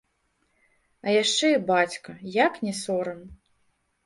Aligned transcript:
А 1.05 1.13
яшчэ 1.15 1.49
і 1.57 1.59
бацька, 1.69 2.17
як 2.39 2.59
не 2.69 2.73
сорам. 2.81 3.21